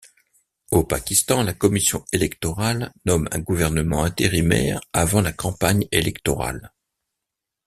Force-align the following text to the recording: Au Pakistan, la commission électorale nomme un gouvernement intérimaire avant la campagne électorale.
Au 0.71 0.83
Pakistan, 0.83 1.43
la 1.43 1.53
commission 1.53 2.03
électorale 2.11 2.91
nomme 3.05 3.27
un 3.31 3.37
gouvernement 3.37 4.03
intérimaire 4.03 4.81
avant 4.93 5.21
la 5.21 5.31
campagne 5.31 5.87
électorale. 5.91 6.71